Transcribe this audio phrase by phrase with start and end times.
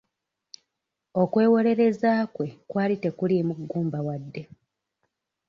[1.21, 4.41] Okwewolereza kwe kwali tekuliimu ggumba wadde.